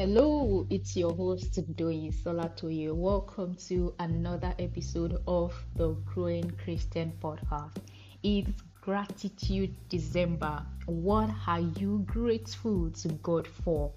[0.00, 2.90] Hello, it's your host Doyin Solatoye.
[2.90, 7.76] Welcome to another episode of the Growing Christian Podcast.
[8.22, 10.64] It's Gratitude December.
[10.86, 13.92] What are you grateful to God for?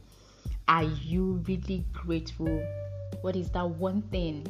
[0.68, 2.62] Are you really grateful?
[3.22, 4.46] What is that one thing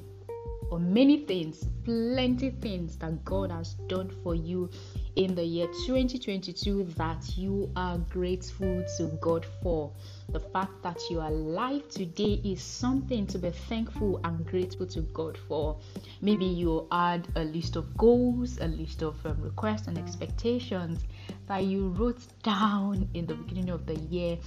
[0.79, 4.69] many things, plenty things that God has done for you
[5.15, 9.91] in the year 2022 that you are grateful to God for.
[10.29, 15.01] The fact that you are alive today is something to be thankful and grateful to
[15.01, 15.77] God for.
[16.21, 21.03] Maybe you add a list of goals, a list of um, requests and expectations
[21.47, 24.37] that you wrote down in the beginning of the year,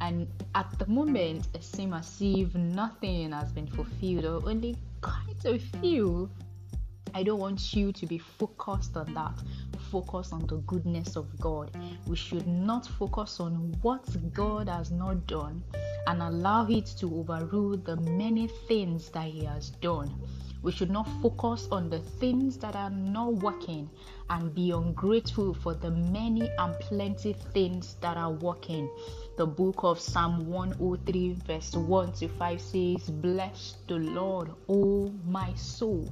[0.00, 5.44] and at the moment, it seems as if nothing has been fulfilled or only quite
[5.44, 6.30] a few.
[7.16, 9.34] I don't want you to be focused on that.
[9.90, 11.70] Focus on the goodness of God.
[12.08, 15.62] We should not focus on what God has not done
[16.08, 20.12] and allow it to overrule the many things that He has done.
[20.64, 23.90] We should not focus on the things that are not working
[24.30, 28.88] and be ungrateful for the many and plenty things that are working.
[29.36, 35.52] The book of Psalm 103, verse 1 to 5 says, Bless the Lord, O my
[35.52, 36.10] soul.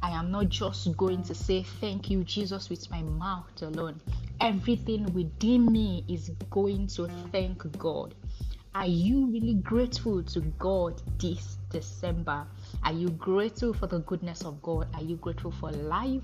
[0.00, 4.00] I am not just going to say thank you, Jesus, with my mouth alone.
[4.40, 8.14] Everything within me is going to thank God.
[8.74, 12.46] Are you really grateful to God this December?
[12.84, 14.88] Are you grateful for the goodness of God?
[14.94, 16.22] Are you grateful for life?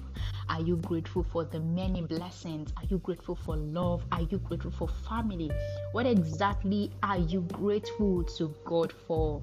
[0.48, 2.72] Are you grateful for the many blessings?
[2.76, 4.04] Are you grateful for love?
[4.12, 5.50] Are you grateful for family?
[5.92, 9.42] What exactly are you grateful to God for?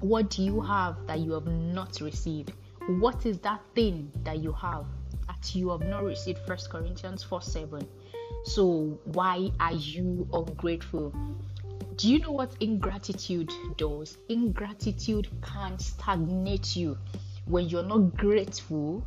[0.00, 2.52] What do you have that you have not received?
[2.86, 4.86] What is that thing that you have
[5.26, 6.38] that you have not received?
[6.46, 7.86] First Corinthians 4 7.
[8.44, 11.12] So, why are you ungrateful?
[11.98, 14.18] Do you know what ingratitude does?
[14.28, 16.96] Ingratitude can stagnate you.
[17.44, 19.04] When you're not grateful,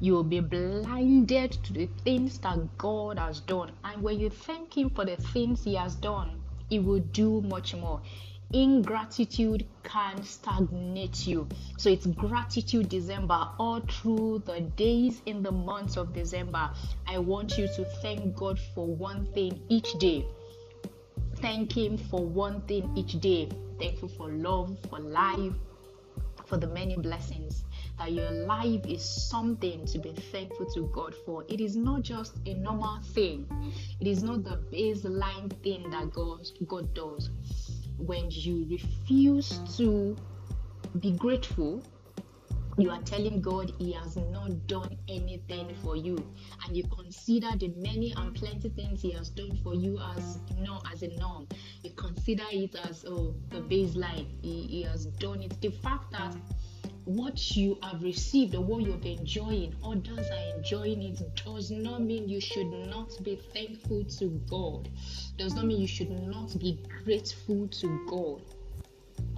[0.00, 3.72] you'll be blinded to the things that God has done.
[3.84, 6.40] And when you thank Him for the things He has done,
[6.70, 8.00] He will do much more.
[8.50, 11.46] Ingratitude can stagnate you.
[11.76, 16.70] So it's gratitude December all through the days in the months of December.
[17.06, 20.24] I want you to thank God for one thing each day
[21.40, 23.48] Thank Him for one thing each day.
[23.78, 25.52] Thankful for love, for life,
[26.46, 27.64] for the many blessings.
[27.98, 31.44] That your life is something to be thankful to God for.
[31.48, 33.46] It is not just a normal thing,
[34.00, 37.30] it is not the baseline thing that God, God does.
[37.98, 40.16] When you refuse to
[41.00, 41.82] be grateful,
[42.78, 46.16] you are telling God He has not done anything for you,
[46.64, 50.80] and you consider the many and plenty things He has done for you as no
[50.92, 51.48] as a norm.
[51.82, 54.26] You consider it as oh the baseline.
[54.42, 55.60] He, he has done it.
[55.60, 56.36] The fact that
[57.04, 62.28] what you have received or what you're enjoying, others are enjoying it, does not mean
[62.28, 64.88] you should not be thankful to God.
[65.36, 68.42] Does not mean you should not be grateful to God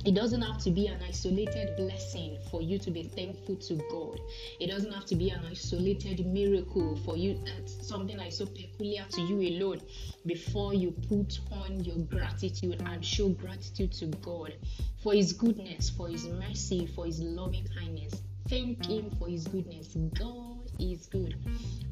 [0.04, 4.18] it doesn't have to be an isolated blessing for you to be thankful to God.
[4.58, 8.46] It doesn't have to be an isolated miracle for you, that's something that is so
[8.46, 9.80] peculiar to you alone
[10.24, 14.54] before you put on your gratitude and show gratitude to God
[15.02, 18.22] for His goodness, for His mercy, for His loving kindness.
[18.48, 19.96] Thank Him for His goodness.
[20.18, 21.34] God is good,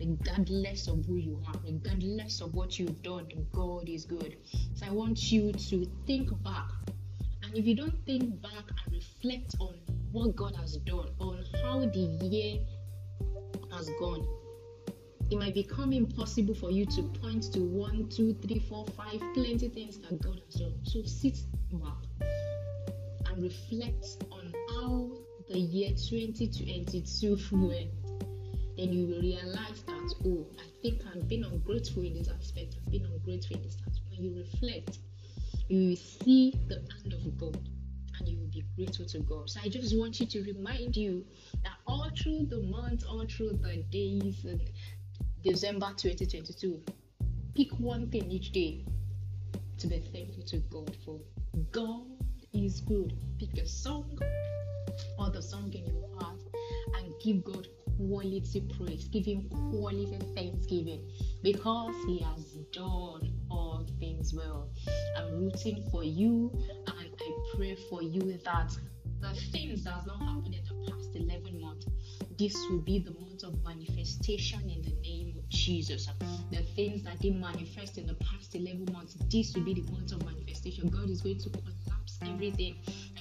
[0.00, 3.28] regardless of who you are, regardless of what you've done.
[3.52, 4.36] God is good.
[4.74, 6.68] So I want you to think back
[7.48, 9.74] and if you don't think back and reflect on
[10.12, 12.58] what God has done, on how the year
[13.72, 14.26] has gone,
[15.30, 19.68] it might become impossible for you to point to one, two, three, four, five, plenty
[19.70, 20.74] things that God has done.
[20.82, 21.38] So sit
[21.72, 22.28] back
[23.30, 25.10] and reflect on how
[25.48, 27.90] the year 2022 went.
[28.76, 32.92] Then you will realize that, oh, I think I've been ungrateful in this aspect, I've
[32.92, 34.04] been ungrateful in this aspect.
[34.10, 34.98] When you reflect,
[35.68, 37.68] you will see the hand of God
[38.18, 39.50] and you will be grateful to God.
[39.50, 41.24] So I just want you to remind you
[41.62, 44.46] that all through the month, all through the days,
[45.42, 46.80] December 2022,
[47.54, 48.84] pick one thing each day
[49.78, 51.20] to be thankful to God for.
[51.70, 52.06] God
[52.52, 53.12] is good.
[53.38, 54.18] Pick a song
[55.18, 56.40] or the song in your heart
[56.96, 57.68] and give God
[57.98, 59.08] quality praise.
[59.08, 61.08] Give Him quality thanksgiving
[61.42, 64.68] because He has done all things well.
[65.16, 66.50] I'm rooting for you
[66.86, 68.76] and I pray for you that
[69.20, 71.86] the things that has not happened in the past 11 months,
[72.38, 76.08] this will be the month of manifestation in the name of Jesus.
[76.50, 80.12] The things that didn't manifest in the past 11 months, this will be the month
[80.12, 80.88] of manifestation.
[80.88, 82.76] God is going to collapse everything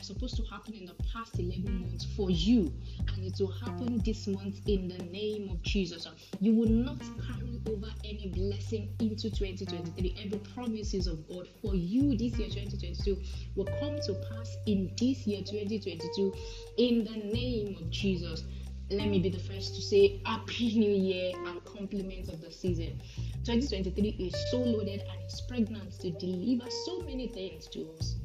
[0.08, 2.74] supposed to happen in the past 11 months for you,
[3.14, 6.08] and it will happen this month in the name of Jesus.
[6.40, 10.16] You will not carry over any blessing into 2023.
[10.24, 13.18] Every promises of God for you this year 2022
[13.56, 16.34] will come to pass in this year 2022
[16.78, 18.44] in the name of Jesus
[18.90, 22.98] let me be the first to say happy new year and compliments of the season
[23.44, 28.16] 2023 is so loaded and it's pregnant to deliver so many things to us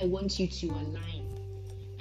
[0.00, 1.26] i want you to align.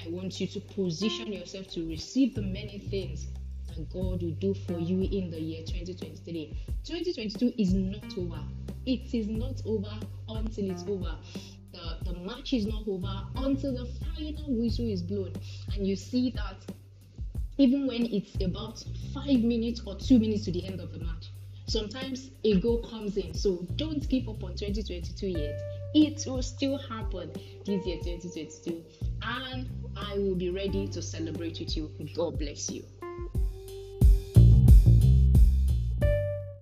[0.06, 3.28] I want you to position yourself to receive the many things
[3.68, 8.42] that god will do for you in the year 2023 2022 is not over.
[8.86, 9.92] It is not over
[10.30, 11.16] until it's over.
[11.74, 13.86] The, the match is not over until the
[14.16, 15.34] final whistle is blown.
[15.76, 16.74] And you see that
[17.58, 21.32] even when it's about five minutes or two minutes to the end of the match.
[21.70, 25.62] Sometimes a goal comes in, so don't give up on 2022 yet.
[25.94, 27.32] It will still happen
[27.64, 28.84] this year, 2022,
[29.22, 31.92] and I will be ready to celebrate with you.
[32.16, 32.84] God bless you.